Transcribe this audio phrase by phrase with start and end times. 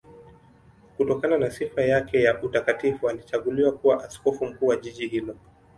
[0.97, 5.37] Kutokana na sifa yake ya utakatifu alichaguliwa kuwa askofu mkuu wa jiji hilo.